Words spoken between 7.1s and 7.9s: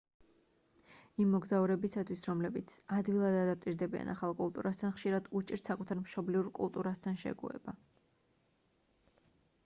შეგუება